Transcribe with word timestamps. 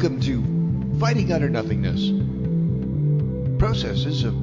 Welcome 0.00 0.22
to 0.22 0.98
Fighting 0.98 1.30
Utter 1.30 1.50
Nothingness 1.50 2.08
Processes 3.58 4.24
of 4.24 4.34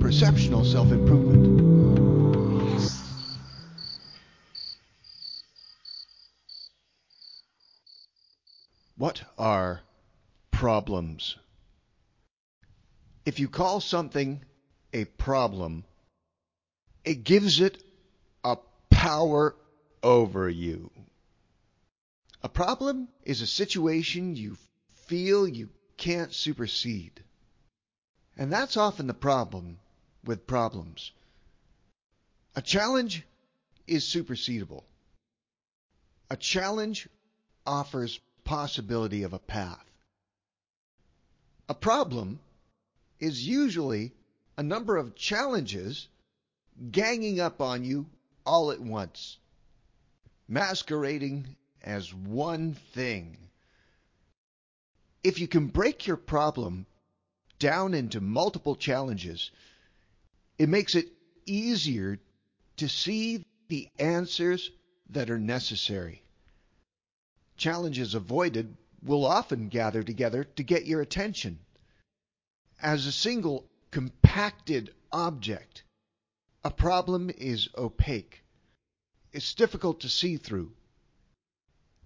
Perceptional 0.00 0.64
Self 0.64 0.90
Improvement. 0.90 2.90
What 8.96 9.22
are 9.38 9.82
problems? 10.50 11.36
If 13.24 13.38
you 13.38 13.46
call 13.46 13.80
something 13.80 14.44
a 14.92 15.04
problem, 15.04 15.84
it 17.04 17.22
gives 17.22 17.60
it 17.60 17.80
a 18.42 18.56
power 18.90 19.54
over 20.02 20.50
you. 20.50 20.90
A 22.42 22.48
problem 22.48 23.06
is 23.22 23.42
a 23.42 23.46
situation 23.46 24.34
you 24.34 24.56
feel 25.06 25.46
you 25.46 25.68
can't 25.96 26.32
supersede. 26.32 27.22
And 28.36 28.52
that's 28.52 28.76
often 28.76 29.06
the 29.06 29.14
problem 29.14 29.78
with 30.24 30.46
problems. 30.46 31.12
A 32.56 32.62
challenge 32.62 33.24
is 33.86 34.04
supersedable. 34.04 34.84
A 36.30 36.36
challenge 36.36 37.08
offers 37.66 38.20
possibility 38.44 39.22
of 39.22 39.32
a 39.32 39.38
path. 39.38 39.84
A 41.68 41.74
problem 41.74 42.40
is 43.20 43.46
usually 43.46 44.12
a 44.56 44.62
number 44.62 44.96
of 44.96 45.14
challenges 45.14 46.08
ganging 46.90 47.40
up 47.40 47.60
on 47.60 47.84
you 47.84 48.06
all 48.44 48.70
at 48.70 48.80
once, 48.80 49.38
masquerading 50.48 51.56
as 51.82 52.12
one 52.12 52.74
thing. 52.74 53.36
If 55.24 55.38
you 55.38 55.48
can 55.48 55.68
break 55.68 56.06
your 56.06 56.18
problem 56.18 56.86
down 57.58 57.94
into 57.94 58.20
multiple 58.20 58.76
challenges, 58.76 59.50
it 60.58 60.68
makes 60.68 60.94
it 60.94 61.08
easier 61.46 62.20
to 62.76 62.88
see 62.88 63.46
the 63.68 63.88
answers 63.98 64.70
that 65.08 65.30
are 65.30 65.38
necessary. 65.38 66.22
Challenges 67.56 68.14
avoided 68.14 68.76
will 69.02 69.24
often 69.24 69.68
gather 69.68 70.02
together 70.02 70.44
to 70.44 70.62
get 70.62 70.86
your 70.86 71.00
attention. 71.00 71.58
As 72.82 73.06
a 73.06 73.12
single 73.12 73.66
compacted 73.90 74.94
object, 75.10 75.84
a 76.62 76.70
problem 76.70 77.30
is 77.30 77.68
opaque. 77.78 78.42
It's 79.32 79.54
difficult 79.54 80.00
to 80.00 80.08
see 80.08 80.36
through. 80.36 80.72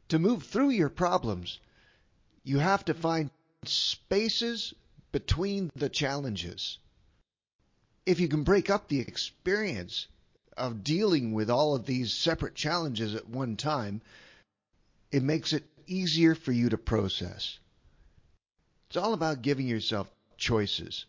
To 0.09 0.19
move 0.19 0.45
through 0.45 0.71
your 0.71 0.89
problems, 0.89 1.59
you 2.45 2.59
have 2.59 2.85
to 2.87 2.95
find 2.95 3.31
spaces 3.65 4.75
between 5.13 5.71
the 5.75 5.89
challenges. 5.89 6.79
If 8.07 8.21
you 8.21 8.29
can 8.29 8.45
break 8.45 8.71
up 8.71 8.89
the 8.89 9.01
experience 9.01 10.07
of 10.57 10.85
dealing 10.85 11.33
with 11.33 11.51
all 11.51 11.75
of 11.75 11.87
these 11.87 12.13
separate 12.13 12.55
challenges 12.55 13.15
at 13.15 13.29
one 13.29 13.57
time, 13.57 14.01
it 15.11 15.23
makes 15.23 15.53
it 15.53 15.65
easier 15.87 16.35
for 16.35 16.53
you 16.53 16.69
to 16.69 16.79
process. 16.79 17.59
It's 18.89 18.97
all 18.97 19.13
about 19.13 19.43
giving 19.43 19.69
yourself 19.69 20.11
choices 20.37 21.05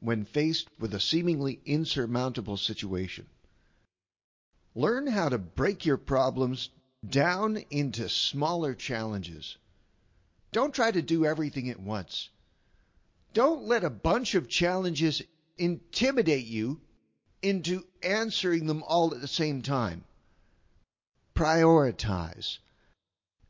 when 0.00 0.24
faced 0.24 0.68
with 0.78 0.94
a 0.94 1.00
seemingly 1.00 1.60
insurmountable 1.64 2.56
situation. 2.56 3.26
Learn 4.74 5.06
how 5.06 5.28
to 5.28 5.38
break 5.38 5.84
your 5.84 5.96
problems 5.96 6.70
down 7.08 7.56
into 7.70 8.08
smaller 8.08 8.74
challenges. 8.74 9.56
Don't 10.52 10.74
try 10.74 10.90
to 10.90 11.02
do 11.02 11.26
everything 11.26 11.68
at 11.68 11.80
once. 11.80 12.30
Don't 13.34 13.64
let 13.64 13.84
a 13.84 13.90
bunch 13.90 14.34
of 14.34 14.48
challenges 14.48 15.22
intimidate 15.58 16.46
you 16.46 16.80
into 17.42 17.84
answering 18.02 18.66
them 18.66 18.82
all 18.82 19.14
at 19.14 19.20
the 19.20 19.28
same 19.28 19.62
time. 19.62 20.04
Prioritize. 21.34 22.58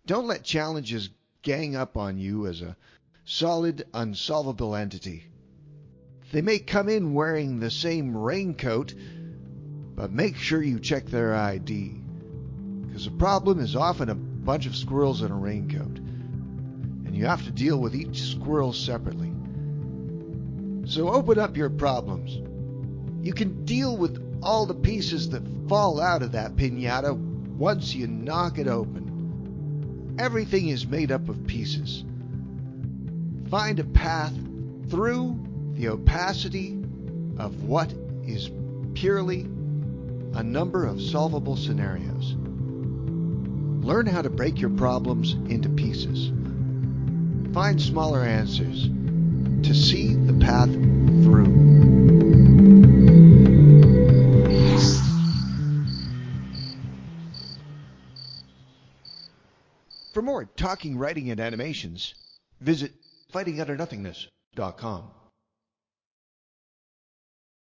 Don't 0.06 0.26
let 0.26 0.42
challenges 0.42 1.10
gang 1.42 1.76
up 1.76 1.96
on 1.96 2.18
you 2.18 2.46
as 2.46 2.60
a 2.60 2.76
solid, 3.24 3.86
unsolvable 3.94 4.74
entity. 4.74 5.24
They 6.32 6.42
may 6.42 6.58
come 6.58 6.88
in 6.88 7.14
wearing 7.14 7.60
the 7.60 7.70
same 7.70 8.16
raincoat, 8.16 8.94
but 9.94 10.10
make 10.10 10.36
sure 10.36 10.62
you 10.62 10.80
check 10.80 11.06
their 11.06 11.34
ID. 11.34 11.94
Because 12.86 13.04
the 13.04 13.10
problem 13.12 13.60
is 13.60 13.76
often 13.76 14.08
a 14.08 14.14
bunch 14.14 14.66
of 14.66 14.76
squirrels 14.76 15.22
in 15.22 15.30
a 15.30 15.36
raincoat, 15.36 16.00
and 17.08 17.16
you 17.16 17.24
have 17.24 17.42
to 17.42 17.50
deal 17.50 17.78
with 17.78 17.94
each 17.94 18.20
squirrel 18.20 18.74
separately. 18.74 19.32
So 20.84 21.08
open 21.08 21.38
up 21.38 21.56
your 21.56 21.70
problems. 21.70 22.36
You 23.26 23.32
can 23.32 23.64
deal 23.64 23.96
with 23.96 24.40
all 24.42 24.66
the 24.66 24.74
pieces 24.74 25.30
that 25.30 25.42
fall 25.70 26.02
out 26.02 26.22
of 26.22 26.32
that 26.32 26.54
pinata 26.56 27.16
once 27.56 27.94
you 27.94 28.06
knock 28.06 28.58
it 28.58 28.68
open. 28.68 30.16
Everything 30.18 30.68
is 30.68 30.86
made 30.86 31.10
up 31.10 31.30
of 31.30 31.46
pieces. 31.46 32.04
Find 33.48 33.80
a 33.80 33.84
path 33.84 34.34
through 34.90 35.72
the 35.72 35.88
opacity 35.88 36.78
of 37.38 37.64
what 37.64 37.90
is 38.26 38.50
purely 38.92 39.40
a 40.34 40.42
number 40.42 40.84
of 40.84 41.00
solvable 41.00 41.56
scenarios. 41.56 42.34
Learn 43.82 44.04
how 44.04 44.20
to 44.20 44.28
break 44.28 44.60
your 44.60 44.70
problems 44.70 45.32
into 45.32 45.70
pieces. 45.70 46.32
Find 47.52 47.80
smaller 47.80 48.22
answers 48.22 48.84
to 49.66 49.74
see 49.74 50.14
the 50.14 50.34
path 50.34 50.70
through. 50.70 51.46
For 60.12 60.22
more 60.22 60.44
talking, 60.44 60.98
writing, 60.98 61.30
and 61.30 61.40
animations, 61.40 62.14
visit 62.60 62.92
fightingutternothingness.com. 63.32 65.10